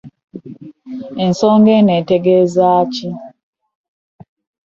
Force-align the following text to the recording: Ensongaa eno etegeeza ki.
Ensongaa 1.23 1.77
eno 1.79 1.93
etegeeza 2.01 2.67
ki. 2.93 3.09